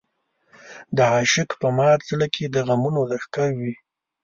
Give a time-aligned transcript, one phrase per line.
[0.95, 3.73] د عاشق په مات زړه کې د غمونو لښکر وي.